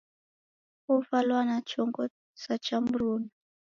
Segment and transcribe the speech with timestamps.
[0.93, 2.03] Ovalwa na chongo
[2.41, 3.29] sa cha mruna.